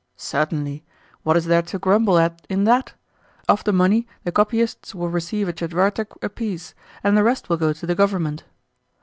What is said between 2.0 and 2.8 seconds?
at in